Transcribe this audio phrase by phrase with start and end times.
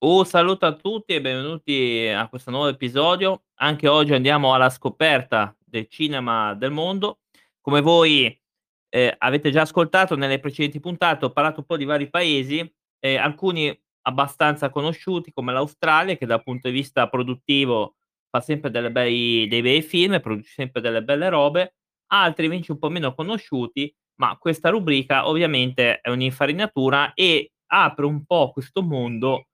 [0.00, 3.42] Un saluto a tutti e benvenuti a questo nuovo episodio.
[3.56, 7.18] Anche oggi andiamo alla scoperta del cinema del mondo.
[7.60, 8.40] Come voi,
[8.90, 12.58] ehm, avete già ascoltato nelle precedenti puntate ho parlato un po' di vari paesi,
[13.00, 17.96] ehm, alcuni abbastanza conosciuti come l'Australia che dal punto di vista produttivo
[18.30, 21.74] fa sempre bei dei bei film, produce sempre delle belle robe,
[22.12, 28.24] altri invece un po' meno conosciuti, ma questa rubrica ovviamente è un'infarinatura e apre un
[28.24, 29.47] po' questo mondo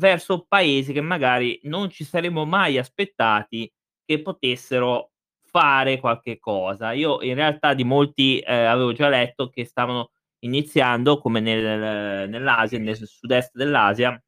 [0.00, 3.70] verso paesi che magari non ci saremmo mai aspettati
[4.04, 6.92] che potessero fare qualche cosa.
[6.92, 12.78] Io in realtà di molti, ehm, avevo già letto che stavano iniziando come nel nell'Asia,
[12.78, 14.20] nel sud-est dell'Asia,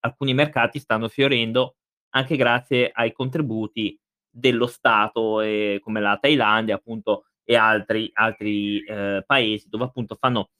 [0.00, 1.76] alcuni mercati stanno fiorendo
[2.10, 3.98] anche grazie ai contributi
[4.30, 10.50] dello Stato, ehm, come la Thailandia appunto e altri altri, ehm, paesi dove appunto fanno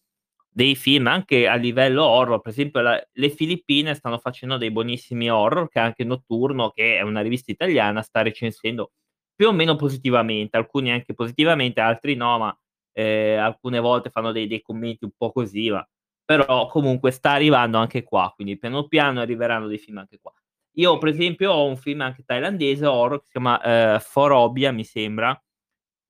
[0.59, 5.31] dei film anche a livello horror, per esempio la le Filippine stanno facendo dei buonissimi
[5.31, 8.93] horror, che anche Notturno, che è una rivista italiana, sta recensendo
[9.35, 12.59] più o meno positivamente, alcuni anche positivamente, altri no, ma,
[12.93, 15.87] ehm, alcune volte fanno dei dei commenti un po' così, ma
[16.25, 20.33] però comunque sta arrivando anche qua, quindi piano piano arriveranno dei film anche qua.
[20.79, 24.85] Io per esempio ho un film anche thailandese horror che si chiama, ehm, Phorobia mi
[24.85, 25.41] sembra,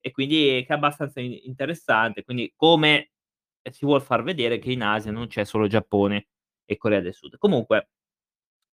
[0.01, 3.11] e quindi che è abbastanza in interessante, quindi come
[3.71, 6.29] si vuol far vedere che in Asia non c'è solo Giappone
[6.65, 7.39] e Corea del Sud.
[7.39, 7.91] Comunque,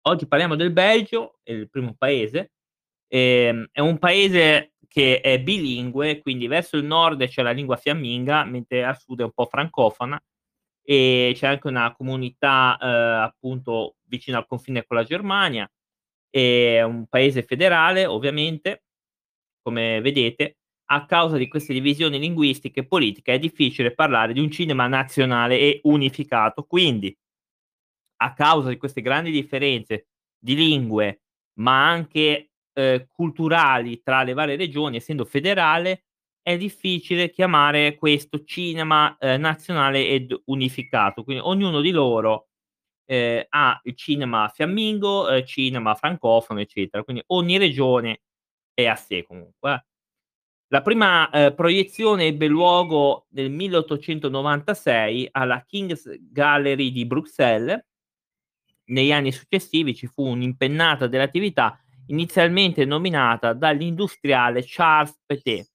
[0.02, 2.52] oggi parliamo del Belgio, è il primo paese,
[3.08, 8.44] ehm, è un paese che è bilingue, quindi verso il nord c'è la lingua fiamminga,
[8.44, 10.20] mentre a sud è un po' francofona,
[10.82, 15.70] e c'è anche una comunità, ehm, appunto vicino al confine con la Germania,
[16.30, 18.84] è un paese federale ovviamente,
[19.62, 20.58] come vedete,
[20.92, 25.58] a causa di queste divisioni linguistiche e politiche è difficile parlare di un cinema nazionale
[25.58, 26.64] e unificato.
[26.64, 27.16] Quindi,
[28.22, 31.22] a causa di queste grandi differenze di lingue,
[31.60, 36.04] ma anche, ehm, culturali tra le varie regioni, essendo federale,
[36.42, 41.24] è difficile chiamare questo cinema, ehm, nazionale ed unificato.
[41.24, 42.48] Quindi ognuno di loro,
[43.06, 47.04] ehm, ha il cinema fiammingo, ehm, cinema francofono, eccetera.
[47.04, 48.22] Quindi ogni regione
[48.74, 49.84] è a sé comunque, eh.
[50.72, 57.84] La prima, ehm, proiezione ebbe luogo nel 1896 alla King's Gallery di Bruxelles.
[58.84, 61.76] Negli anni successivi ci fu un'impennata dell'attività,
[62.06, 65.68] inizialmente nominata dall'industriale Charles Petet.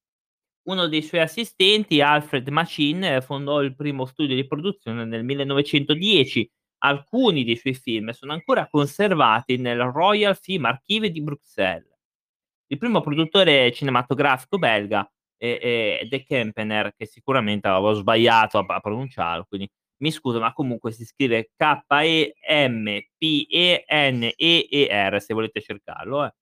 [0.70, 6.50] Uno dei suoi assistenti, Alfred Machine, fondò il primo studio di produzione nel 1910.
[6.80, 11.95] Alcuni dei suoi film sono ancora conservati nel Royal Film Archive di Bruxelles.
[12.72, 18.80] Il primo produttore cinematografico belga è è De Kempener, che sicuramente avevo sbagliato a a
[18.80, 22.32] pronunciarlo, quindi mi scuso, ma comunque si scrive K-E-M-P-E-N-E-E-R
[25.22, 26.34] se volete cercarlo, eh.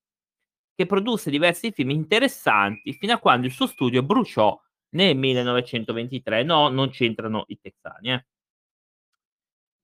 [0.75, 4.59] Che produsse diversi film interessanti fino a quando il suo studio bruciò
[4.95, 6.43] nel 1923.
[6.43, 8.25] No, non c'entrano i texani, eh.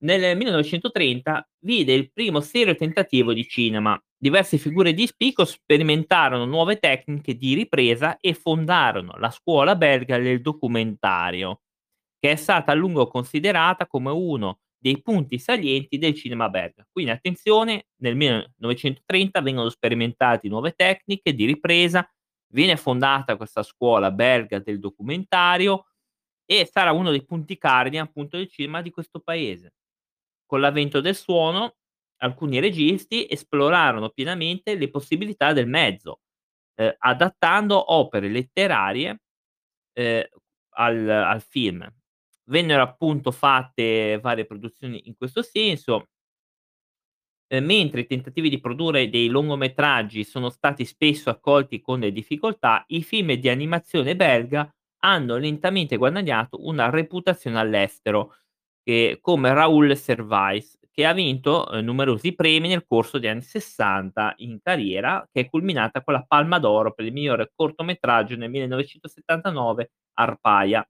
[0.02, 4.02] Nel 1930 vide il primo serio tentativo di cinema.
[4.16, 10.40] Diverse figure di spicco sperimentarono nuove tecniche di ripresa e fondarono la scuola belga del
[10.40, 11.60] documentario,
[12.18, 16.86] che è stata a lungo considerata come uno dei punti salienti del cinema belga.
[16.90, 22.08] Quindi attenzione, nel 1930 vengono sperimentate nuove tecniche di ripresa,
[22.52, 25.88] viene fondata questa scuola belga del documentario
[26.46, 29.72] e sarà uno dei punti cardine appunto del cinema di questo paese.
[30.50, 31.76] Con l'avvento del suono,
[32.22, 36.22] alcuni registi esplorarono pienamente le possibilità del mezzo,
[36.74, 39.20] ehm, adattando opere letterarie,
[39.92, 40.24] ehm,
[40.76, 41.88] al al film.
[42.46, 46.06] Vennero appunto fatte varie produzioni in questo senso
[47.52, 53.02] ehm, mentre i tentativi di produrre dei lungometraggi sono stati spesso accolti con difficoltà, i
[53.02, 54.72] film di animazione belga
[55.02, 58.36] hanno lentamente guadagnato una reputazione all'estero,
[58.82, 64.34] che come Raoul Servais, che ha vinto, ehm, numerosi premi nel corso degli anni '60
[64.38, 69.92] in carriera, che è culminata con la Palma d'Oro per il migliore cortometraggio nel 1979,
[70.14, 70.86] Arpaia.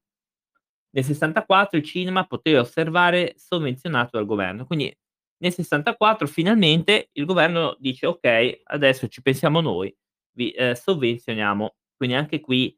[0.92, 4.66] Nel '64 il cinema poté osservare sovvenzionato dal governo.
[4.66, 4.92] Quindi
[5.38, 9.94] nel '64 finalmente il governo dice: "Okay, adesso ci pensiamo noi,
[10.36, 12.76] vi, ehm, sovvenzioniamo." Quindi anche qui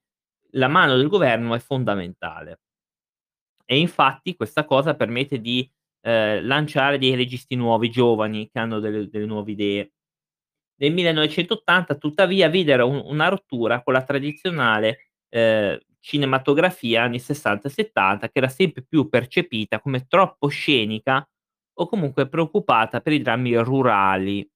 [0.53, 2.59] la mano del governo è fondamentale.
[3.69, 5.69] E infatti questa cosa permette di,
[6.03, 9.93] ehm, lanciare dei registi nuovi, giovani, che hanno delle delle nuove idee.
[10.81, 17.71] Nel 1980 tuttavia videro u una rottura con la tradizionale, ehm, cinematografia anni '60 e
[17.73, 21.27] '70 che era sempre più percepita come troppo scenica
[21.79, 24.49] o comunque preoccupata per i drammi rurali,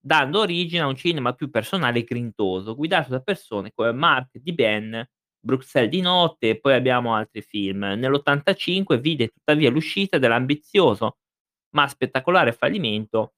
[0.00, 5.10] dando origine a un cinema più personale e grintoso, guidato da persone come Mark Dibenne,
[5.40, 7.80] Bruxelles di notte e poi abbiamo altri film.
[7.80, 11.18] Nell'85 vide tuttavia l'uscita dell'ambizioso
[11.70, 13.34] ma spettacolare fallimento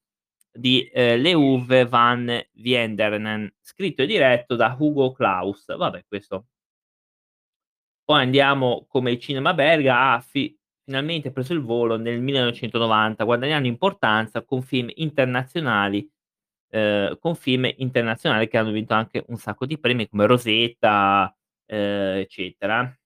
[0.51, 5.65] di, ehm, L'Euwe van Vienderen, scritto e diretto da Hugo Claus.
[5.75, 6.47] Vabbè questo
[8.05, 13.67] poi andiamo come il cinema belga ha fi finalmente preso il volo nel 1990, guadagnando
[13.67, 16.09] importanza con film internazionali
[16.69, 21.35] ehm, con film internazionali che hanno vinto anche un sacco di premi come Rosetta,
[21.73, 22.97] ehm, eccetera.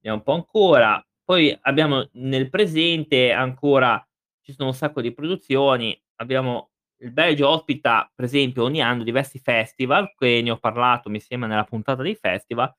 [0.00, 1.04] Vediamo un po' ancora.
[1.24, 4.06] Poi abbiamo nel presente ancora
[4.42, 5.98] ci sono un sacco di produzioni.
[6.16, 11.20] Abbiamo il Belgio ospita, per esempio, ogni anno diversi festival, che ne ho parlato mi
[11.20, 12.72] sembra nella puntata dei festival.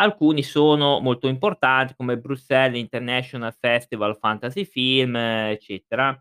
[0.00, 6.18] Alcuni sono molto importanti come Bruxelles International Festival Fantasy Film, eccetera.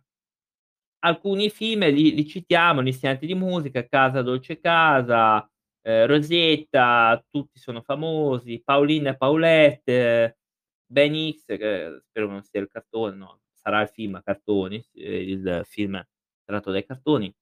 [1.03, 5.47] Alcuni film li li citiamo, Gli insegnanti di musica, Casa Dolce Casa,
[5.87, 10.37] ehm, Rosetta, tutti sono famosi, Pauline e Paulette,
[10.85, 15.29] Ben X, che spero non sia il cartone, no, sarà il film a cartoni, ehm,
[15.29, 16.01] il film
[16.45, 17.33] tratto dai cartoni.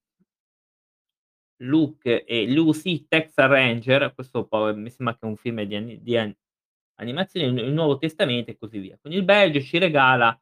[1.62, 6.34] Luke e Lucy Texas Ranger, questo mi sembra che è un film di di an
[6.98, 8.98] animazione, il Nuovo Testamento e così via.
[9.00, 10.38] Quindi il Belgio ci regala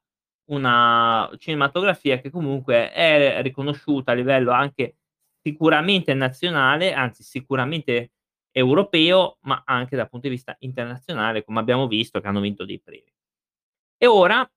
[0.52, 4.98] una cinematografia che comunque è riconosciuta a livello anche
[5.44, 8.14] sicuramente nazionale, anzi sicuramente
[8.52, 12.80] europeo, ma anche dal punto di vista internazionale, come abbiamo visto che hanno vinto dei
[12.80, 13.12] premi.
[13.98, 14.48] E ora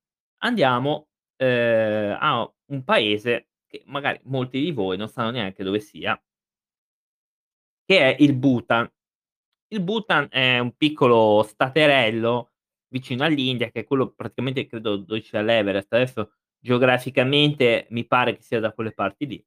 [0.42, 6.20] andiamo, ehm, a un paese che magari molti di voi non sanno neanche dove sia
[7.84, 8.90] che è il Bhutan.
[9.68, 12.52] Il Bhutan è un piccolo staterello
[12.88, 15.92] vicino all'India, che è quello praticamente credo dove c'è l'Everest.
[15.92, 19.44] Adesso geograficamente mi pare che sia da quelle parti lì.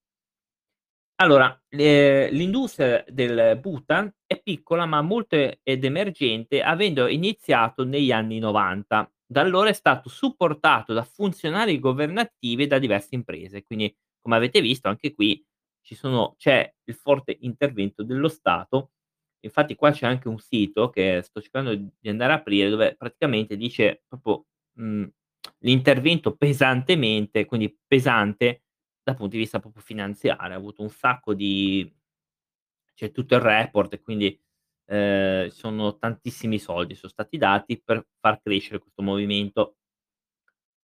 [1.21, 9.11] Allora, l'industria del Bhutan è piccola, ma molto ed emergente, avendo iniziato negli anni '90.
[9.25, 13.63] Da allora è stato supportato da funzionari governativi e da diverse imprese.
[13.63, 15.43] Quindi, come avete visto anche qui
[15.81, 18.91] ci sono c'è il forte intervento dello Stato.
[19.41, 23.57] Infatti qua c'è anche un sito che sto cercando di andare a aprire, dove praticamente
[23.57, 24.45] dice proprio,
[24.77, 25.09] mhmm,
[25.59, 28.63] l'intervento pesantemente, quindi pesante
[29.09, 30.53] dal punto di vista proprio finanziario.
[30.53, 31.91] Ha avuto un sacco di
[32.93, 34.37] c'è tutto il report e quindi,
[34.87, 39.75] ehm, sono tantissimi soldi son stati dati per far crescere questo movimento.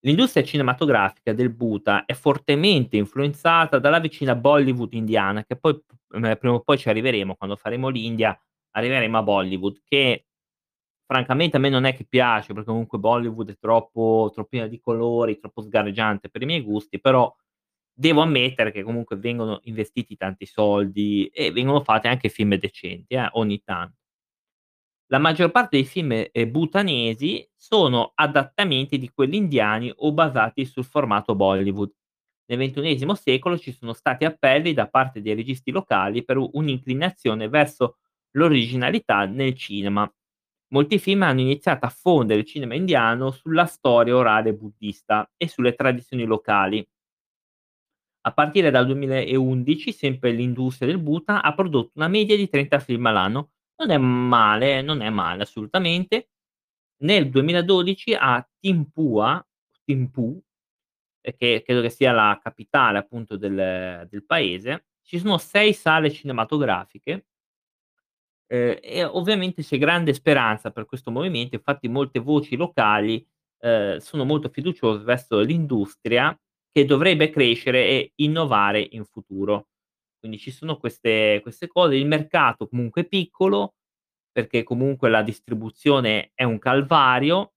[0.03, 5.79] L'industria cinematografica del Bhutan è fortemente influenzata dalla vicina Bollywood indiana, che poi
[6.15, 8.39] ehm, prima o poi ci arriveremo, quando faremo l'India
[8.73, 10.25] arriveremo a Bollywood, che
[11.07, 15.39] francamente a me non è che piace, perché comunque Bollywood è troppo troppo di colori,
[15.39, 17.35] troppo sgargiante per i miei gusti, però
[17.93, 23.29] devo ammettere che comunque vengono investiti tanti soldi e vengono fatti anche film decenti eh,
[23.33, 23.93] ogni tan
[25.13, 30.85] la maggior parte dei film, ehm, bhutanesi sono adattamenti di quelli indiani o basati sul
[30.85, 31.91] formato Bollywood.
[32.47, 37.99] Nel ventunesimo secolo ci sono stati appelli da parte dei registi locali per un'inclinazione verso
[38.33, 40.11] l'originalità nel cinema.
[40.69, 45.75] Molti film hanno iniziato a fondere il cinema indiano sulla storia orale buddista e sulle
[45.75, 46.87] tradizioni locali.
[48.25, 53.07] A partire dal 2011, sempre l'industria del Bhutan ha prodotto una media di 30 film
[53.07, 53.53] all'anno.
[53.77, 56.29] Non è male, non è male assolutamente.
[57.05, 59.21] Nel 2012 a Thimphu
[59.85, 60.43] Thimphu,
[61.23, 66.11] ehm, che credo che sia la capitale appunto del del paese, ci sono 6 sale
[66.11, 67.25] cinematografiche
[68.53, 73.25] ehm, e ovviamente c'è grande speranza per questo movimento, infatti molte voci locali,
[73.61, 76.37] ehm, sono molto fiduciose verso l'industria
[76.73, 79.69] che dovrebbe crescere e innovare in futuro.
[80.19, 83.75] Quindi ci sono queste queste cose, il mercato comunque è piccolo,
[84.33, 87.53] perché comunque la distribuzione è un calvario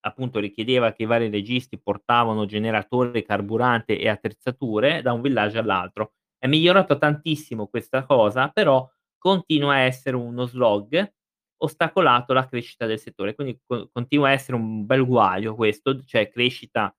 [0.00, 6.12] appunto richiedeva che i vari registi portavano generatori, carburante e attrezzature da un villaggio all'altro.
[6.38, 11.12] È migliorato tantissimo questa cosa, però continua a essere uno slog,
[11.58, 13.34] ostacolato la crescita del settore.
[13.34, 16.94] Quindi co continua a essere un bel guaio questo, cioè crescita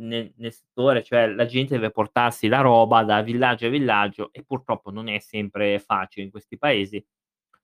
[0.00, 4.42] nel nel settore, cioè la gente deve portarsi la roba da villaggio a villaggio e
[4.44, 7.04] purtroppo non è sempre facile in questi paesi.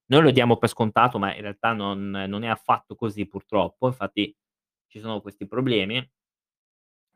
[0.07, 4.35] Noi lo diamo per scontato, ma in realtà non non è affatto così purtroppo, infatti
[4.87, 6.07] ci sono questi problemi.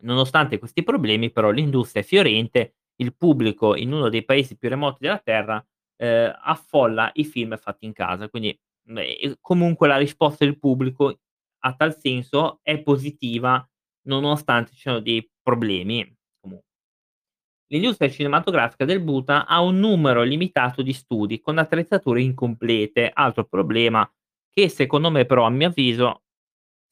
[0.02, 4.98] Nonostante questi problemi però l'industria è fiorente, il pubblico in uno dei paesi più remoti
[5.00, 5.66] della terra,
[5.96, 11.20] ehm, affolla i film fatti in casa, quindi, beh, comunque la risposta del pubblico
[11.66, 13.66] a tal senso è positiva
[14.04, 16.16] nonostante ci siano dei problemi
[17.68, 24.10] L'industria cinematografica del Bhutan ha un numero limitato di studi con attrezzature incomplete, altro problema
[24.50, 26.22] che secondo me però, a mio avviso,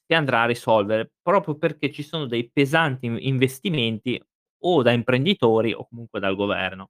[0.06, 4.22] si andrà a risolvere, proprio perché ci sono dei pesanti in investimenti
[4.64, 6.90] o da imprenditori o comunque dal governo.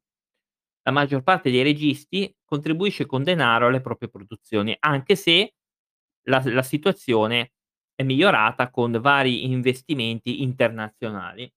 [0.84, 5.54] La maggior parte dei registi contribuisce con denaro alle proprie produzioni, anche se
[6.28, 7.52] la la situazione
[8.02, 11.52] è migliorata con vari investimenti internazionali.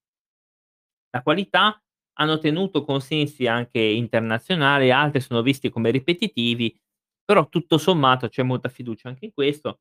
[1.11, 1.81] La qualità
[2.19, 6.77] hanno ottenuto consensi anche internazionali, altri sono visti come ripetitivi,
[7.25, 9.81] però tutto sommato c'è molta fiducia anche in questo.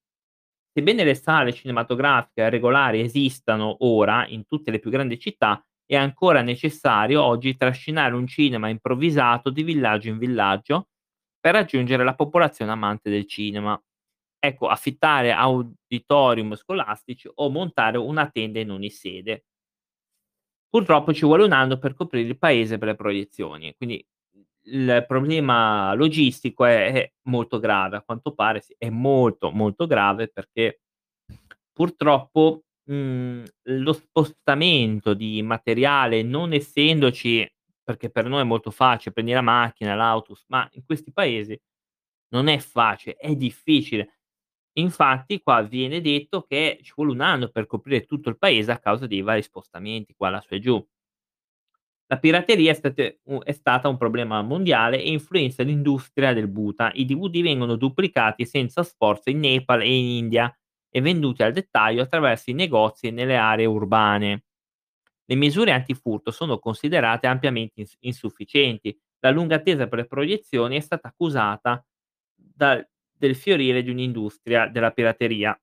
[0.72, 6.41] Sebbene le sale cinematografiche regolari esistano ora in tutte le più grandi città, è ancora
[6.41, 10.88] necessario oggi trascinare un cinema improvvisato di villaggio in villaggio
[11.39, 13.79] per raggiungere la popolazione amante del cinema.
[14.45, 19.43] Ecco, affittare auditorium scolastici o montare una tenda in ogni sede.
[20.75, 24.03] Purtroppo ci vuole 1 anno per coprire il paese per le proiezioni, quindi
[24.65, 30.29] il problema logistico è è molto grave, a quanto pare sì, è molto, molto grave
[30.29, 30.81] perché
[31.71, 37.47] purtroppo, mhmm, lo spostamento di materiale non essendoci
[37.83, 41.59] perché per noi è molto facile, prendi la macchina, l'autobus, ma in questi paesi
[42.29, 44.13] non è facile, è difficile.
[44.77, 48.80] Infatti qua viene detto che ci vuole 1 anno per coprire tutto il paese a
[48.80, 50.84] causa dei vari spostamenti qua, su e giù.
[52.08, 56.92] La pirateria è state è stata un problema mondiale e influenza l'industria del Bhutan.
[56.94, 60.56] I DVD vengono duplicati senza sforzo in Nepal e in India
[60.89, 64.44] e venduti al dettaglio attraverso i negozi nelle aree urbane.
[65.25, 68.98] Le misure antifurto sono considerate ampiamente ins insufficienti.
[69.20, 71.84] La lunga attesa per le proiezioni è stata accusata
[72.36, 72.86] dal
[73.27, 75.58] del fiorire di un'industria della pirateria.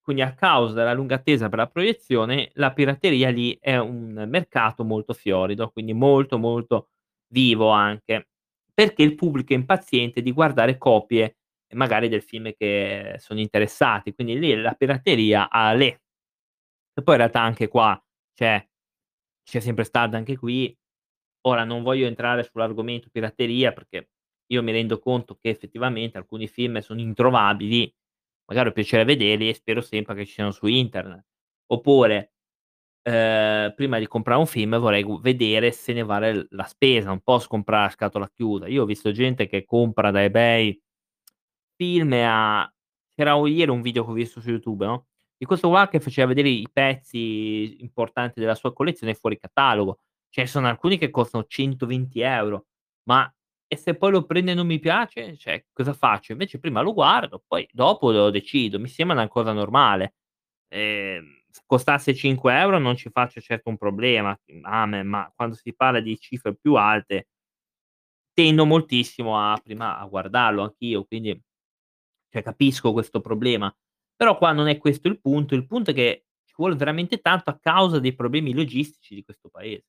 [0.00, 4.82] Quindi a causa della lunga attesa per la proiezione, la pirateria lì è un mercato
[4.84, 6.88] molto fiorido, quindi molto, molto
[7.30, 8.28] vivo anche,
[8.72, 11.36] perché il pubblico è impaziente di guardare copie
[11.74, 16.00] magari del film che sono interessati, quindi lì la pirateria ha le
[16.94, 18.02] e poi in realtà anche qua
[18.34, 18.66] c'è
[19.44, 20.76] c'è sempre stata anche qui.
[21.46, 24.10] Ora non voglio entrare sull'argomento pirateria perché
[24.48, 27.92] io mi rendo conto che effettivamente alcuni film sono introvabili,
[28.46, 31.24] magari ho piacere a vederli e spero sempre che ci siano su internet.
[31.68, 32.32] Oppure,
[33.02, 37.48] ehm, prima di comprare un film vorrei vedere se ne vale la spesa, non posso
[37.48, 38.68] comprare a scatola chiusa.
[38.68, 40.80] Io ho visto gente che compra da eBay
[41.76, 42.70] film ha
[43.14, 46.28] c'era ieri un video che ho visto su YouTube, no, di questo qua che faceva
[46.28, 49.98] vedere i pezzi importanti della sua collezione fuori catalogo.
[50.36, 52.66] Ne sono alcuni che costano 120 €,
[53.04, 53.32] ma
[53.68, 55.36] e se poi lo prendo e non mi piace?
[55.36, 56.32] Cioè, cosa faccio?
[56.32, 58.78] Invece prima lo guardo, poi dopo lo decido.
[58.80, 60.14] Mi sembra una cosa normale.
[60.68, 65.74] Ehm, se costasse 5 € non ci faccio certo un problema, amen, ma quando si
[65.74, 67.26] parla di cifre più alte
[68.32, 71.38] tendo moltissimo a prima a guardarlo anch'io, quindi
[72.30, 73.74] cioè capisco questo problema.
[74.16, 77.50] Però qua non è questo il punto, il punto è che ci vuole veramente tanto
[77.50, 79.84] a causa dei problemi logistici di questo paese.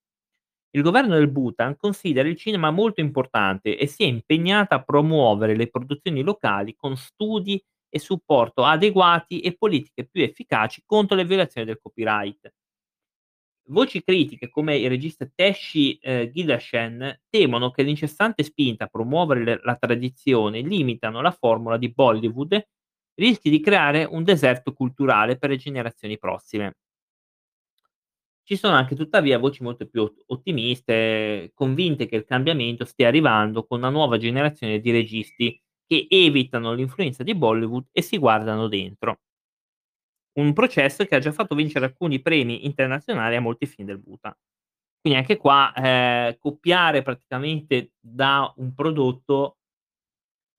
[0.72, 5.56] Il governo del Bhutan considera il cinema molto importante e si è impegnata a promuovere
[5.56, 11.68] le produzioni locali con studi e supporto adeguati e politiche più efficaci contro le violazioni
[11.68, 12.52] del copyright.
[13.70, 19.60] Voci critiche come il regista Tashi, ehm, Gidashen temono che l'incessante spinta a promuovere le
[19.64, 22.60] la tradizione limitano la formula di Bollywood,
[23.16, 26.74] rischi di creare un deserto culturale per le generazioni prossime.
[28.50, 33.64] Ci sono anche tuttavia voci molto più ot ottimiste, convinte che il cambiamento stia arrivando
[33.64, 39.20] con una nuova generazione di registi che evitano l'influenza di Bollywood e si guardano dentro.
[40.40, 44.34] Un processo che ha già fatto vincere alcuni premi internazionali a molti film del Bhutan.
[45.02, 49.59] Quindi anche qua, ehm, copiare praticamente da un prodotto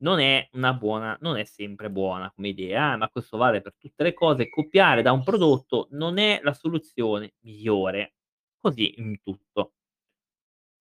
[0.02, 3.74] non è una buona non è sempre buona come idea, eh, ma questo vale per
[3.78, 4.48] tutte le cose.
[4.48, 8.14] Copiare da un prodotto non è la soluzione migliore,
[8.58, 9.72] così in tutto.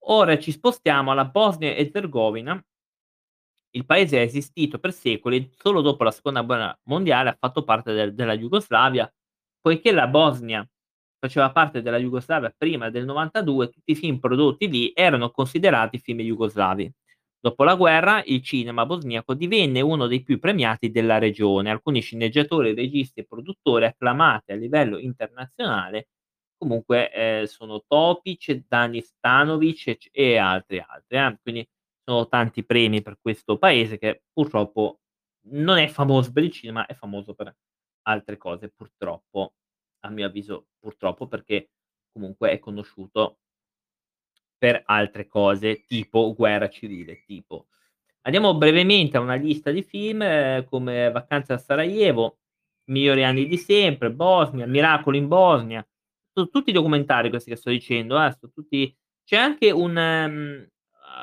[0.07, 2.61] Ora ci spostiamo alla Bosnia e Erzegovina.
[3.71, 7.93] Il paese ha esistito per secoli, solo dopo la seconda guerra mondiale ha fatto parte
[7.93, 9.11] del della Jugoslavia,
[9.61, 10.67] poiché la Bosnia
[11.19, 16.19] faceva parte della Jugoslavia prima del '92, tutti i film prodotti lì erano considerati film
[16.21, 16.91] jugoslavi.
[17.43, 21.69] Dopo la guerra, il cinema bosniaco divenne uno dei più premiati della regione.
[21.71, 26.09] Alcuni sceneggiatori, registi e produttori acclamati a livello internazionale
[26.57, 31.37] comunque, ehm, sono Topic, Dani Stanovic e e altri, altri, eh.
[31.41, 31.65] Quindi
[32.03, 34.99] sono tanti premi per questo paese che purtroppo
[35.51, 37.55] non è famoso per il cinema, è famoso per
[38.07, 39.53] altre cose purtroppo.
[40.01, 41.69] a mio avviso, purtroppo, perché
[42.11, 43.39] comunque è conosciuto
[44.59, 47.67] per altre cose, tipo Guerra civile, tipo.
[48.23, 52.39] Andiamo brevemente a una lista di film, ehm, come Vacanze a Sarajevo,
[52.89, 55.87] Migliori anni di sempre, Bosnia, Miracolo in Bosnia,
[56.33, 60.67] so tutti documentari questi che sto dicendo, eh, tutti c'è anche un uhm,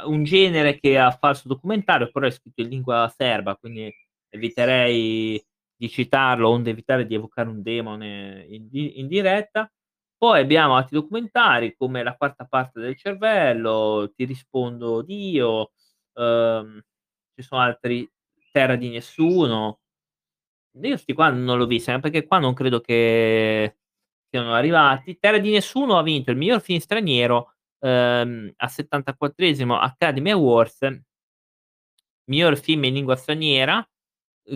[0.06, 3.92] un genere che ha falso documentario, però è scritto in lingua serba, quindi
[4.30, 5.42] eviterei
[5.76, 9.70] di citarlo, onde evitare di evocare un demone in in diretta.
[10.22, 15.72] Poi abbiamo altri documentari come La quarta parte del cervello, Ti rispondo Dio,
[16.14, 16.80] uhm,
[17.34, 18.10] ci sono altri
[18.50, 19.78] Terra di nessuno.
[20.82, 23.76] Io 'sti qua non l'ho visti, anche perché qua non credo che
[24.30, 25.18] siano arrivati.
[25.18, 30.78] Terra di nessuno ha vinto il miglior film straniero, uhm, al 74° Academy Awards
[32.28, 33.86] miglior film in lingua straniera,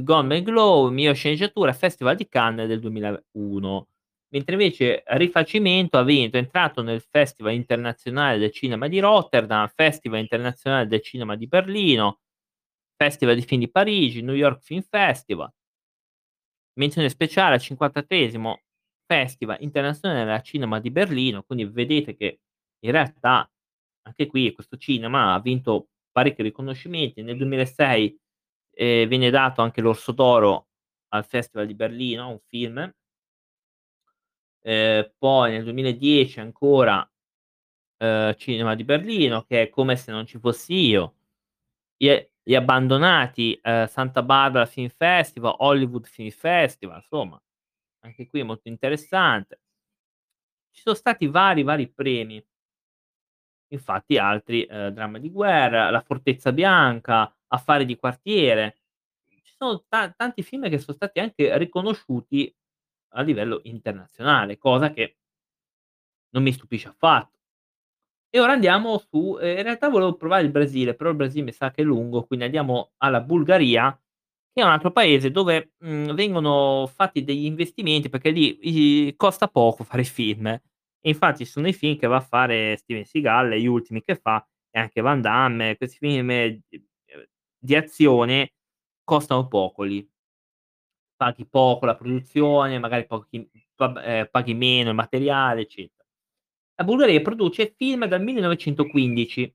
[0.02, 3.87] Golden Globe, miglior sceneggiatura, Festival di Cannes del 2001.
[4.33, 10.21] Mentre invece Rifacimento ha vinto, è entrato nel Festival internazionale del cinema di Rotterdam, Festival
[10.21, 12.21] internazionale del cinema di Berlino,
[12.97, 15.53] Festival di film di Parigi, New York Film Festival.
[16.79, 18.55] Menzione speciale al 53°
[19.07, 22.41] Festival internazionale della cinema di Berlino, quindi vedete che
[22.81, 23.51] in realtà
[24.03, 27.23] anche qui questo cinema ha vinto parecchi riconoscimenti.
[27.23, 28.19] Nel 2006,
[28.73, 30.69] ehm, viene dato anche l'Orso d'Oro
[31.09, 32.93] al Festival di Berlino, un film.
[34.64, 37.09] Ehm, poi nel 2010 ancora,
[37.99, 41.17] ehm, cinema di Berlino, che è Come se non ci fossi io.
[41.97, 42.11] Gli
[42.43, 47.40] Gli Abbandonati, ehm, Santa Barbara Film Festival, Hollywood Film Festival, insomma
[48.05, 49.57] anche qui è molto interessante.
[50.75, 52.43] Ci sono stati vari, vari premi.
[53.73, 58.79] Infatti altri, ehm, Dramma di guerra, La fortezza bianca, Affari di quartiere.
[59.43, 62.52] Ci sono ta tanti film che son stati anche riconosciuti
[63.11, 65.17] a livello internazionale, cosa che
[66.31, 67.38] non mi stupisce affatto.
[68.33, 71.52] E ora andiamo su ehm, in realtà volevo provare il Brasile, però il Brasile mi
[71.52, 73.90] sa che è lungo, quindi andiamo alla Bulgaria,
[74.53, 78.59] che è un altro paese dove, mhmm, vengono fatti degli investimenti, perché lì
[79.09, 80.46] i costa poco fare film.
[80.46, 84.14] E infatti ci sono i film che va a fare Steven Seagal, gli ultimi che
[84.16, 86.61] fa, e anche Van Damme, questi film ehm,
[87.59, 88.53] di azione
[89.05, 90.07] costano poco lì.
[91.20, 96.02] Paghi poco la produzione, magari pochi ehm, paghi meno il materiale, eccetera.
[96.76, 99.54] La Bulgaria produce film dal 1915.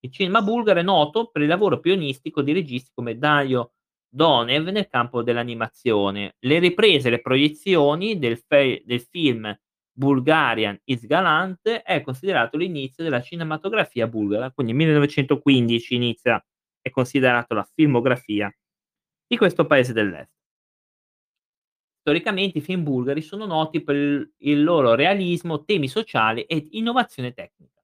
[0.00, 3.74] Il cinema bulgaro è noto per il lavoro pionistico di registi come Dario
[4.08, 6.34] Donev nel campo dell'animazione.
[6.40, 9.56] Le riprese e le proiezioni del fe del film
[9.92, 16.44] Bulgarian is Galant è considerato l'inizio della cinematografia bulgara, quindi 1915 inizia
[16.80, 18.52] è considerato la filmografia
[19.24, 20.34] di questo paese dell'est.
[22.06, 27.82] Storicamente i film bulgari sono noti per il loro realismo, temi sociali ed innovazione tecnica.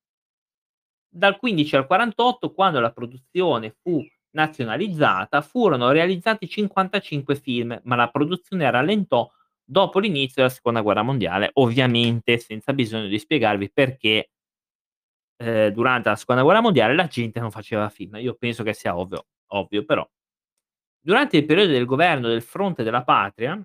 [1.08, 8.11] Dal 15 al 48, quando la produzione fu nazionalizzata, furono realizzati 55 film, ma la
[8.11, 9.28] produzione rallentò
[9.64, 14.30] dopo l'inizio della seconda guerra mondiale, ovviamente senza bisogno di spiegarvi perché
[15.37, 18.14] ehm, durante la seconda guerra mondiale la gente non faceva film.
[18.18, 20.08] Io penso che sia ovvio ovvio però.
[21.00, 23.61] Durante il periodo del governo del Fronte della Patria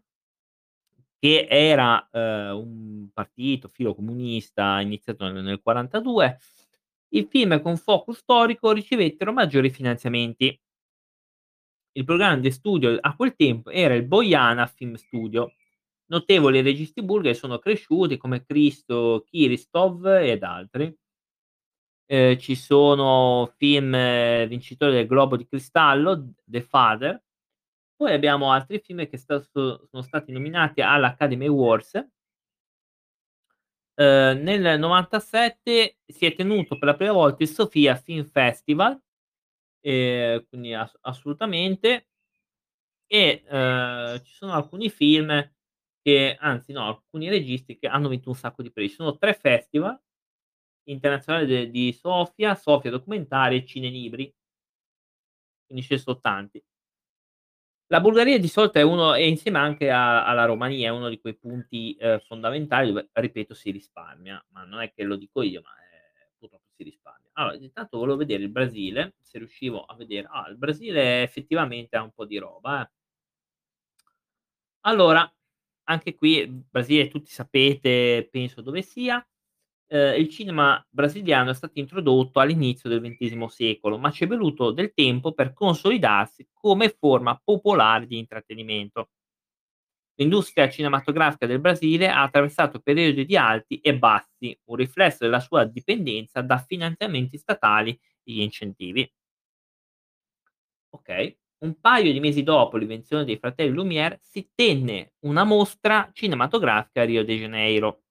[1.20, 6.38] che era, ehm, un partito filocomunista iniziato nel nel 42,
[7.10, 10.58] i film con focus storico ricevettero maggiori finanziamenti.
[11.98, 15.54] Il programma di studio a quel tempo era il Bojana Film Studio.
[16.06, 20.96] Notevoli registi bulgari sono cresciuti come Hristo Kiristov ed altri.
[22.10, 23.92] Ehm, ci sono film
[24.48, 27.22] vincitori del Globo di Cristallo, The Father.
[28.00, 32.08] Poi abbiamo altri film che sta so sono stati nominati all'Academy Awards.
[34.00, 39.00] Ehm, nel 97 si è tenuto per la prima volta il Sofia Film Festival,
[39.82, 42.04] ehm, quindi ass assolutamente.
[43.12, 45.30] E, ehm, ci sono alcuni film
[46.02, 48.90] che anzi no, alcuni registi che hanno vinto un sacco di premi.
[48.90, 49.98] Ci sono 3 festival
[50.86, 54.34] internazionali de di Sofia, Sofia documentari e Cinelibri.
[55.72, 56.64] Quindi ce ne so tanti.
[57.92, 61.22] La Bulgaria di solito è uno e insieme anche a alla Romania, è uno di
[61.22, 65.62] quei punti, ehm, fondamentali dove, ripeto, si risparmia, ma non è che lo dico io,
[65.64, 67.30] ma, ehm, purtroppo si risparmia.
[67.34, 72.02] Allora, intanto volevo vedere il Brasile, se riuscivo a vedere ah, il Brasile effettivamente ha
[72.04, 72.90] un po' di roba, eh.
[74.82, 75.30] Allora,
[75.86, 79.26] anche qui il Brasile tutti sapete penso dove sia.
[79.90, 84.94] Ehm, il cinema brasiliano è stato introdotto all'inizio del XX secolo, ma c'è voluto del
[84.94, 89.10] tempo per consolidarsi come forma popolare di intrattenimento.
[90.20, 95.64] L'industria cinematografica del Brasile ha attraversato periodi di alti e bassi, un riflesso della sua
[95.64, 97.92] dipendenza da finanziamenti statali
[98.24, 99.10] e incentivi.
[100.90, 101.38] Okay.
[101.60, 107.06] Un paio di mesi dopo l'invenzione dei fratelli Lumière si tenne una mostra cinematografica a
[107.06, 108.02] Rio de Janeiro.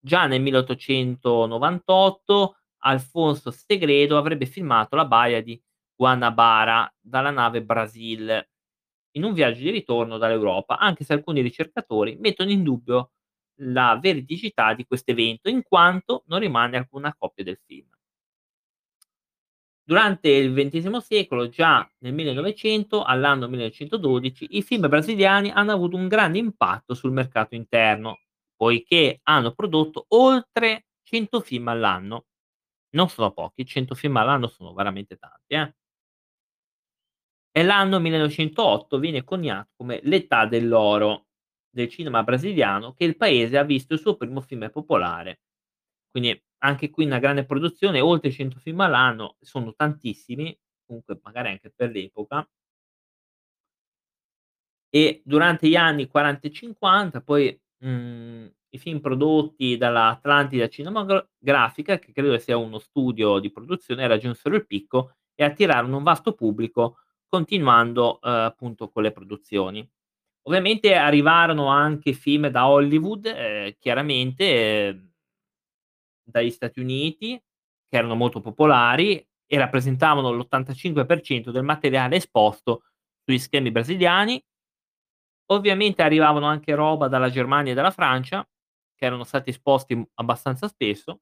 [0.00, 5.60] Già nel 1898 Alfonso Segredo avrebbe filmato la baia di
[5.94, 8.46] Guanabara dalla nave Brasil
[9.12, 13.10] in un viaggio di ritorno dall'Europa, anche se alcuni ricercatori mettono in dubbio
[13.62, 17.88] la veridicità di questo evento, in quanto non rimane alcuna copia del film.
[19.82, 26.08] Durante il XX secolo, già nel 1900, all'anno 1912, i film brasiliani hanno avuto un
[26.08, 28.18] grande impatto sul mercato interno,
[28.58, 32.26] poiché hanno prodotto oltre 100 film all'anno.
[32.96, 35.74] Non sono pochi, 100 film all'anno sono veramente tanti, eh.
[37.56, 41.26] E l'anno 1908 viene coniato come l'età dell'oro
[41.70, 45.40] del cinema brasiliano, che il paese ha visto il suo primo film popolare.
[46.10, 51.70] Quindi anche qui una grande produzione, oltre 100 film all'anno, sono tantissimi, comunque magari anche
[51.74, 52.46] per l'epoca.
[54.94, 61.98] E durante gli anni '40 e '50 poi, mhmm, i film prodotti dalla Atlantide Cinemagrafica,
[61.98, 66.98] che credo sia uno studio di produzione, raggiunsero il picco e attirarono un vasto pubblico
[67.28, 69.88] continuando, uhm, appunto con le produzioni.
[70.48, 75.10] Ovviamente arrivarono anche film da Hollywood, ehm, chiaramente, ehm
[76.26, 77.40] dagli Stati Uniti,
[77.88, 82.82] che erano molto popolari e rappresentavano l'85% del materiale esposto
[83.24, 84.42] sugli schermi brasiliani.
[85.50, 88.46] Ovviamente arrivavano anche roba dalla Germania e dalla Francia,
[88.94, 91.20] che erano stati esposti, abbastanza spesso.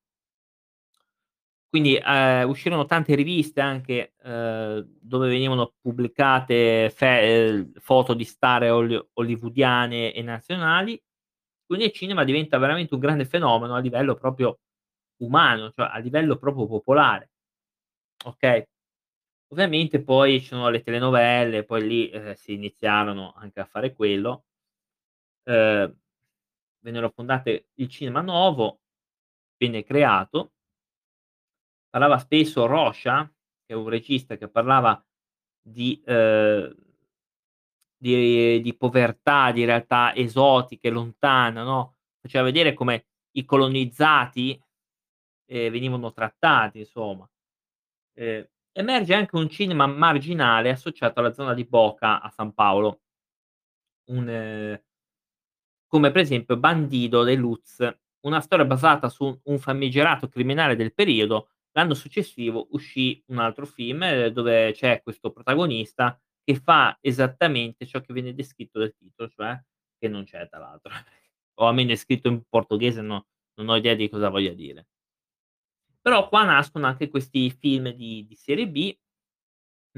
[1.69, 8.63] Quindi, ehm, uscirono tante riviste anche, ehm, dove venivano pubblicate fe ehm, foto di star
[8.65, 11.01] holly hollywoodiane e nazionali.
[11.67, 14.59] Quindi il cinema diventa veramente un grande fenomeno a livello proprio
[15.23, 17.31] umano, cioè a livello proprio popolare.
[18.25, 18.67] Okay.
[19.53, 24.43] Ovviamente poi ci sono le telenovelle, poi lì, ehm, si iniziarono anche a fare quello.
[25.49, 25.95] Ehm,
[26.81, 28.81] vennero fondate il Cinema Novo,
[29.59, 30.51] venne creato.
[31.95, 33.25] Parlava spesso Rocha,
[33.65, 35.03] che è un regista che parlava
[35.63, 36.75] di ehm
[38.03, 44.61] di di povertà, di realtà esotiche, lontana, no, faceva vedere come i colonizzati
[45.47, 47.29] ehm, venivano trattati insomma.
[48.15, 53.01] Ehm, emerge anche un cinema marginale associato alla zona di Boca a San Paolo.
[54.09, 54.29] Un
[55.87, 57.79] come per esempio Bandido de Luz,
[58.27, 61.51] una storia basata su un famigerato criminale del periodo.
[61.73, 68.01] L'anno successivo uscì un altro film, ehm, dove c'è questo protagonista che fa esattamente ciò
[68.01, 69.61] che viene descritto dal titolo, cioè
[69.99, 70.93] che non c'è tra l'altro.
[71.59, 74.89] O almeno è scritto in portoghese, no non ho idea di cosa voglia dire.
[76.07, 78.97] Però qua nascono anche questi film di di serie B.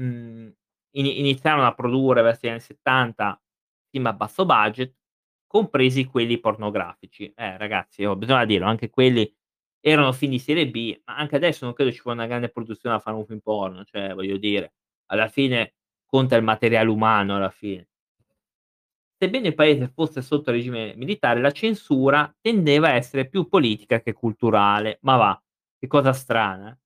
[0.01, 0.51] Mhmm,
[0.95, 3.39] ini iniziarono a produrre verso gli anni '70
[3.91, 4.95] film a basso budget,
[5.45, 7.31] compresi quelli pornografici.
[7.35, 9.31] Eh, ragazzi, oh, bisogna dirlo, anche quelli
[9.79, 12.95] erano film di serie B, ma anche adesso non credo ci vuole una grande produzione
[12.95, 14.73] a fare un film porno, cioè voglio dire,
[15.11, 17.87] alla fine conta il materiale umano alla fine.
[19.21, 24.13] Sebbene il paese fosse sotto regime militare, la censura tendeva a essere più politica che
[24.13, 24.97] culturale.
[25.01, 25.43] Ma va!
[25.83, 26.77] Che cosa strana.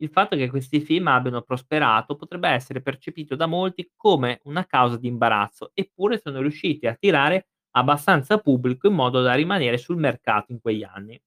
[0.00, 4.96] Il fatto che questi film abbiano prosperato potrebbe essere percepito da molti come una causa
[4.96, 10.52] di imbarazzo, eppure sono riusciti a attirare abbastanza pubblico in modo da rimanere sul mercato
[10.52, 11.20] in quegli anni.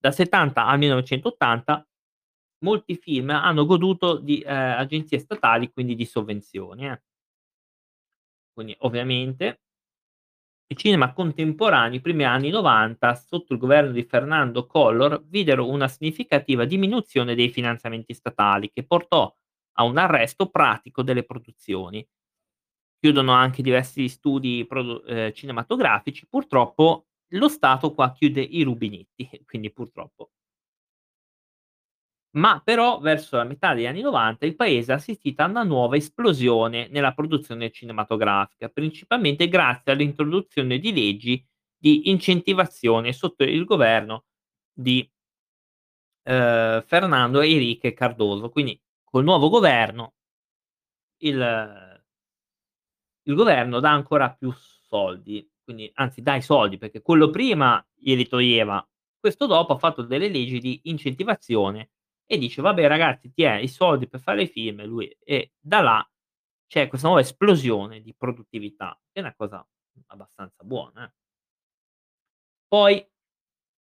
[0.00, 1.84] Dal '70 al 1980
[2.64, 7.00] molti film hanno goduto di, ehm, agenzie statali, quindi di sovvenzioni, eh.
[8.56, 9.60] Quindi ovviamente
[10.70, 15.88] il cinema contemporaneo, i primi anni '90, sotto il governo di Fernando Collor, videro una
[15.88, 19.32] significativa diminuzione dei finanziamenti statali, che portò
[19.78, 22.06] a un arresto pratico delle produzioni.
[23.00, 29.72] Chiudono anche diversi studi produ ehm, cinematografici, purtroppo lo Stato qua chiude i rubinetti, quindi
[29.72, 30.30] purtroppo.
[32.38, 35.96] Ma però verso la metà degli anni '90 il paese ha assistito a una nuova
[35.96, 41.44] esplosione nella produzione cinematografica, principalmente grazie all'introduzione di leggi
[41.76, 44.24] di incentivazione sotto il governo
[44.72, 45.08] di
[46.26, 48.48] ehm, Fernando Henrique Cardoso.
[48.50, 50.12] Quindi col nuovo governo
[51.22, 51.38] il
[53.26, 58.26] il governo dà ancora più soldi, quindi anzi dà i soldi, perché quello prima glieli
[58.26, 58.86] toglieva,
[59.18, 61.90] questo dopo ha fatto delle leggi di incentivazione
[62.30, 66.10] e dice: "Vabbè ragazzi, tiè, i soldi per fare i film", lui e da là
[66.66, 69.66] c'è questa nuova esplosione di produttività, che è una cosa
[70.08, 71.12] abbastanza buona, eh.
[72.72, 73.02] Poi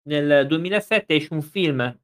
[0.09, 1.98] nel 2007 esce un film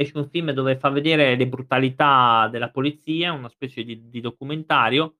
[0.00, 5.16] esce un film dove fa vedere le brutalità della polizia, una specie di di documentario,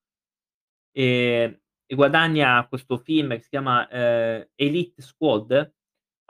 [0.92, 1.60] ehm,
[1.90, 5.74] e guadagna questo film che si chiama, ehm, Elite Squad,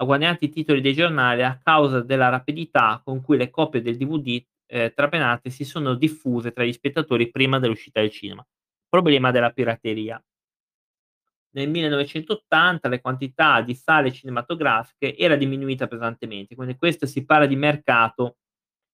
[0.01, 3.97] ha guadagnato i titoli dei giornali a causa della rapidità con cui le copie del
[3.97, 8.47] DVD, ehm, trapenate si sono diffuse tra gli spettatori prima dell'uscita del cinema.
[8.89, 10.23] Problema della pirateria.
[11.51, 17.57] Nel 1980 le quantità di sale cinematografiche era diminuita pesantemente, quindi questo si parla di
[17.57, 18.37] mercato.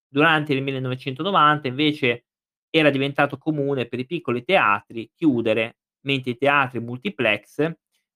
[0.08, 2.26] Durante il 1990 invece
[2.70, 7.70] era diventato comune per i piccoli teatri chiudere, mentre i teatri multiplex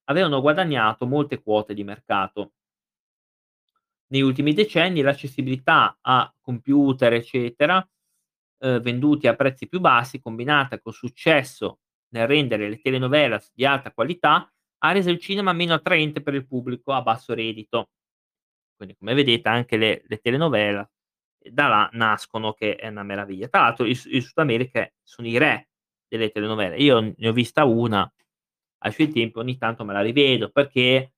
[0.05, 2.53] avevano guadagnato molte quote di mercato.
[4.11, 7.87] Negli ultimi decenni l'accessibilità a computer, eccetera,
[8.65, 11.81] uhm, venduti a prezzi più bassi, combinata col successo
[12.15, 16.47] nel rendere le telenovelas di alta qualità, ha reso il cinema meno attraente per il
[16.47, 17.91] pubblico a basso reddito.
[18.77, 20.89] Quindi come vedete anche le le telenovela
[21.51, 23.49] da là nascono che è una meraviglia.
[23.49, 25.69] Tra l'altro il Sud America sono i re
[26.09, 26.77] delle telenovele.
[26.79, 28.11] Io ne ho vista una
[28.85, 31.13] ai suoi tempi, ogni tanto me la rivedo perché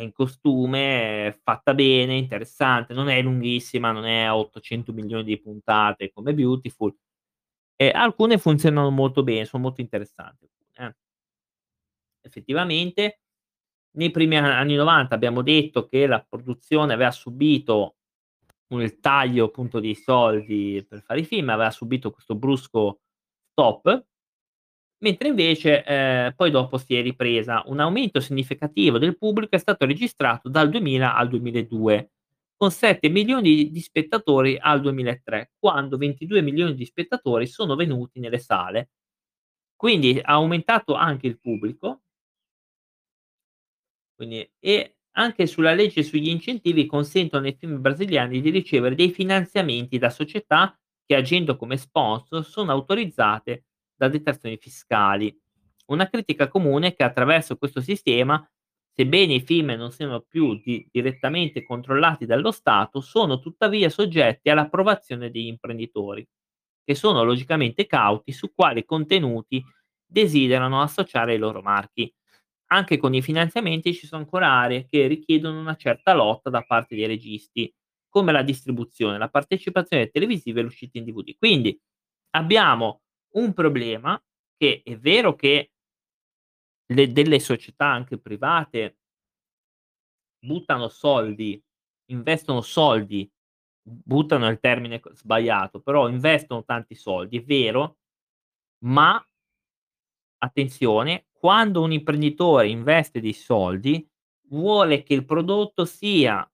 [0.00, 5.38] è in costume, è fatta bene, interessante, non è lunghissima, non è a 800.000.000 di
[5.40, 6.94] puntate come Beautiful
[7.76, 10.94] e alcune funzionano molto bene, son molto interessanti, eh.
[12.24, 13.20] Effettivamente
[13.96, 17.96] nei primi anni '90 abbiamo detto che la produzione aveva subito
[18.68, 23.00] un taglio appunto dei soldi per fare i film, aveva subito questo brusco
[23.52, 24.06] stop
[25.00, 27.62] mentre invece, ehm, poi dopo si è ripresa.
[27.66, 32.10] Un aumento significativo del pubblico è stato registrato dal 2000 al 2002,
[32.56, 38.90] con 7.000.000 di spettatori al 2003, quando 22.000.000 di spettatori sono venuti nelle sale.
[39.76, 42.02] Quindi ha aumentato anche il pubblico
[44.14, 49.98] quindi e anche sulla legge sugli incentivi consentono ai film brasiliani di ricevere dei finanziamenti
[49.98, 53.64] da società che agendo come sponsor sono autorizzate
[54.00, 55.38] da detrazioni fiscali.
[55.88, 58.42] Una critica comune è che attraverso questo sistema,
[58.94, 65.30] sebbene i film non siano più di direttamente controllati dallo Stato, sono tuttavia soggetti all'approvazione
[65.30, 66.26] degli imprenditori,
[66.82, 69.62] che sono logicamente cauti su quali contenuti
[70.06, 72.10] desiderano associare i loro marchi.
[72.72, 76.94] Anche con i finanziamenti ci sono ancora aree che richiedono una certa lotta da parte
[76.94, 77.70] dei registi,
[78.08, 81.36] come la distribuzione, la partecipazione televisiva e l'uscita in DVD.
[81.36, 81.78] Quindi
[82.30, 84.20] abbiamo un problema
[84.56, 85.70] che è vero che
[86.92, 88.96] le delle società anche private
[90.38, 91.62] buttano soldi,
[92.10, 93.30] investono soldi,
[93.82, 97.98] buttano il termine sbagliato, però investono tanti soldi, è vero,
[98.84, 99.22] ma
[100.38, 104.06] attenzione, quando un imprenditore investe dei soldi,
[104.48, 106.44] vuole che il prodotto sia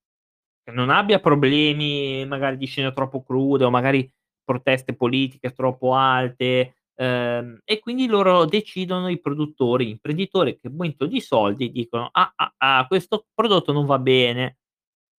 [0.62, 4.10] che non abbia problemi magari di scene troppo crude o magari
[4.46, 11.20] proteste politiche troppo alte, ehm, e quindi loro decidono i produttori, imprenditori che aumento di
[11.20, 14.58] soldi dicono: "Ah, ah, ah, questo prodotto non va bene,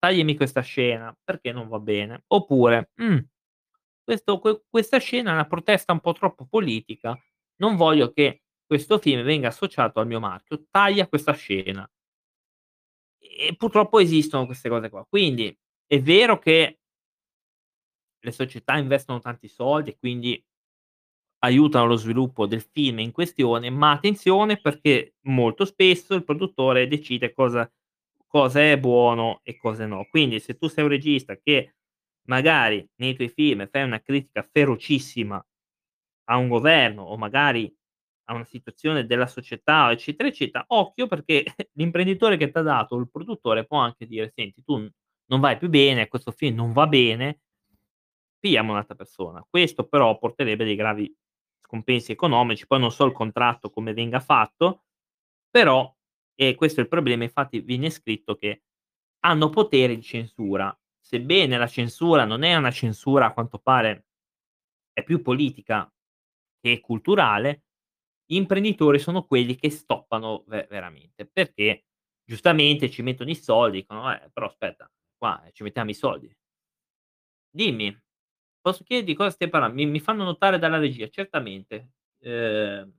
[0.00, 3.18] tagliami questa scena perché non va bene." Oppure: "Mh,
[4.04, 7.18] questo que questa scena è una protesta un po' troppo politica,
[7.62, 11.88] non voglio che questo film venga associato al mio marchio, taglia questa scena."
[13.22, 15.04] E purtroppo esistono queste cose qua.
[15.08, 16.77] Quindi è vero che
[18.20, 20.42] le società investono tanti soldi e quindi
[21.40, 27.32] aiutano lo sviluppo del film in questione, ma attenzione perché molto spesso il produttore decide
[27.32, 27.70] cosa
[28.30, 30.06] cosa è buono e cosa no.
[30.10, 31.76] Quindi se tu sei un regista che
[32.28, 35.42] magari nei tuoi film fai una critica ferocissima
[36.30, 37.72] a un governo o magari
[38.30, 43.10] a una situazione della società, eccetera, eccetera, occhio perché l'imprenditore che t'ha dato o il
[43.10, 44.76] produttore può anche dire: "Senti tu
[45.30, 47.40] non vai più bene, questo film non va bene,
[48.38, 51.14] pigliamo un'altra persona." Questo però porterebbe dei gravi
[51.62, 54.84] scompensi economici, poi non so il contratto come venga fatto,
[55.50, 55.92] però
[56.34, 58.62] e questo è il problema, infatti viene scritto che
[59.24, 60.76] hanno potere di censura.
[61.00, 64.06] Sebbene la censura non è una censura a quanto pare
[64.92, 65.90] è più politica
[66.60, 67.64] che culturale,
[68.26, 71.86] gli imprenditori sono quelli che stoppano ve veramente, perché
[72.24, 76.34] giustamente ci mettono i soldi, dicono: "Eh, però aspetta, qua ci mettiamo i soldi."
[77.54, 77.98] Dimmi,
[78.60, 81.90] posso chiederti cosa stai parlan mi mi fanno notare dalla regia, certamente.
[82.20, 82.92] Ehm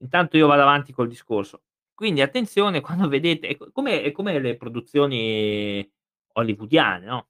[0.00, 1.62] intanto io vado avanti col discorso.
[1.94, 5.88] Quindi attenzione quando vedete come come le produzioni
[6.32, 7.28] hollywoodiane, no?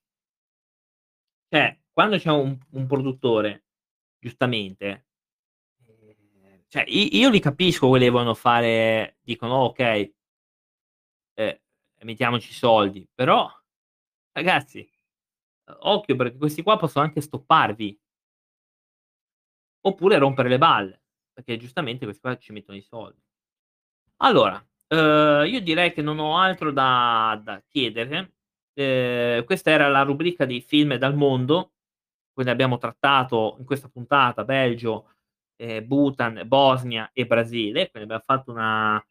[1.49, 3.65] Cioè, quando c'è un un produttore,
[4.19, 5.07] giustamente,
[5.87, 10.15] ehm, Cioè io li capisco vogliono fare dicono: "Okay"
[11.37, 11.61] "eh,
[12.05, 13.49] mettiamoci soldi." Però
[14.33, 14.89] ragazzi,
[15.81, 17.99] occhio perché questi qua possono anche stopparvi.
[19.85, 21.01] Oppure rompere le balle,
[21.33, 23.19] perché giustamente questi qua ci mettono i soldi.
[24.23, 28.33] Allora, uhm, io direi che non ho altro da da chiedere.
[28.75, 31.73] Ehm, questa era la rubrica dei film dal mondo,
[32.33, 35.09] quindi abbiamo trattato in questa puntata Belgio,
[35.57, 39.03] ehm, Bhutan, Bosnia e Brasile, quindi abbiam fatto una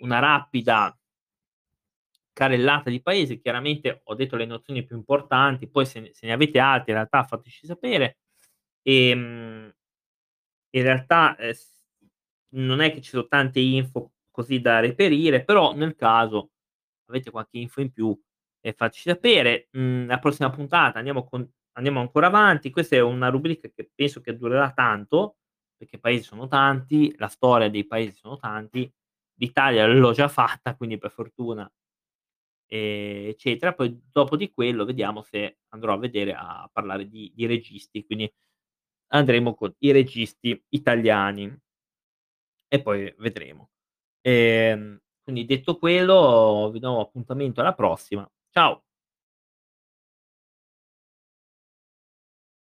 [0.00, 0.96] una rapida
[2.38, 3.40] carrellata di paesi.
[3.40, 7.24] Chiaramente ho detto le nozioni più importanti, poi se se ne avete altre in realtà
[7.24, 8.18] fateci sapere.
[8.82, 9.72] Ehm
[10.74, 11.66] in realtà, s
[12.50, 16.50] non è che ci so tante info così da reperire, però nel caso
[17.06, 18.18] avete qualche info in più,
[18.60, 19.68] ehm, fateci sapere.
[19.72, 21.48] Mhmm, la prossima puntata andiamo con
[21.78, 22.70] andiamo ancora avanti.
[22.70, 25.36] Questa è una rubrica che penso che durerà tanto,
[25.76, 28.90] perché i paesi sono tanti, la storia dei paesi sono tanti.
[29.36, 31.70] L'Italia l'ho già fatta, quindi per fortuna
[32.68, 33.74] ehm, eccetera.
[33.74, 38.32] Poi dopo di quello vediamo se andrò a vedere a parlare di di registi, quindi
[39.08, 41.58] andremo con i registi italiani.
[42.72, 43.70] E poi vedremo.
[44.22, 48.28] Ehm, quindi detto quello vi do appuntamento alla prossima.
[48.50, 48.82] Ciao.